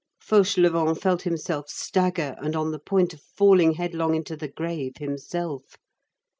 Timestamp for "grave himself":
4.49-5.77